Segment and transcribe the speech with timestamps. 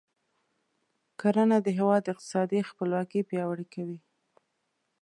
[1.19, 3.99] کرنه د هیواد اقتصادي خپلواکي پیاوړې کوي.